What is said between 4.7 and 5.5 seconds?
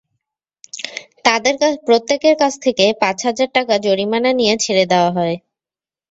দেওয়া হয়।